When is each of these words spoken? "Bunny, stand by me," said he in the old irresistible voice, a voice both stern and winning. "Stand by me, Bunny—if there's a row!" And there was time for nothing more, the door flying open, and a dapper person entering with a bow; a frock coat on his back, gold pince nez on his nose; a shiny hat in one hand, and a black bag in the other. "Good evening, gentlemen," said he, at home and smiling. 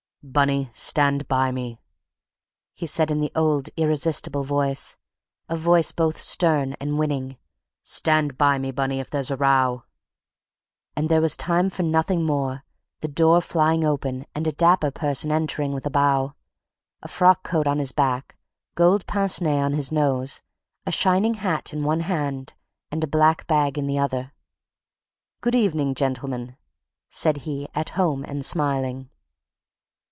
"Bunny, 0.23 0.69
stand 0.71 1.27
by 1.27 1.51
me," 1.51 1.79
said 2.85 3.09
he 3.09 3.13
in 3.15 3.21
the 3.21 3.31
old 3.35 3.69
irresistible 3.75 4.43
voice, 4.43 4.95
a 5.49 5.55
voice 5.55 5.91
both 5.91 6.21
stern 6.21 6.73
and 6.73 6.99
winning. 6.99 7.37
"Stand 7.83 8.37
by 8.37 8.59
me, 8.59 8.69
Bunny—if 8.69 9.09
there's 9.09 9.31
a 9.31 9.35
row!" 9.35 9.83
And 10.95 11.09
there 11.09 11.21
was 11.21 11.35
time 11.35 11.71
for 11.71 11.81
nothing 11.81 12.21
more, 12.23 12.63
the 12.99 13.07
door 13.07 13.41
flying 13.41 13.83
open, 13.83 14.27
and 14.35 14.45
a 14.45 14.51
dapper 14.51 14.91
person 14.91 15.31
entering 15.31 15.73
with 15.73 15.87
a 15.87 15.91
bow; 15.91 16.35
a 17.01 17.07
frock 17.07 17.41
coat 17.41 17.65
on 17.65 17.79
his 17.79 17.91
back, 17.91 18.37
gold 18.75 19.07
pince 19.07 19.41
nez 19.41 19.63
on 19.65 19.73
his 19.73 19.91
nose; 19.91 20.43
a 20.85 20.91
shiny 20.91 21.33
hat 21.35 21.73
in 21.73 21.83
one 21.83 22.01
hand, 22.01 22.53
and 22.91 23.03
a 23.03 23.07
black 23.07 23.47
bag 23.47 23.75
in 23.75 23.87
the 23.87 23.97
other. 23.97 24.33
"Good 25.41 25.55
evening, 25.55 25.95
gentlemen," 25.95 26.57
said 27.09 27.37
he, 27.37 27.67
at 27.73 27.89
home 27.97 28.23
and 28.25 28.45
smiling. 28.45 29.07